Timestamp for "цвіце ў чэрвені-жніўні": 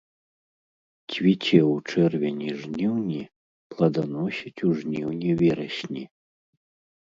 1.11-3.21